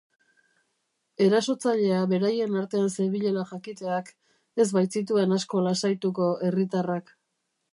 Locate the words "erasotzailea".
1.25-1.99